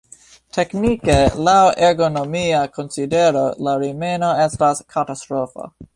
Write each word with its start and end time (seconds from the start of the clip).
Teknike, 0.57 1.17
laŭ 1.47 1.57
ergonomia 1.89 2.63
konsidero 2.79 3.47
la 3.69 3.77
rimeno 3.85 4.31
estas 4.47 4.83
katastrofo. 4.97 5.69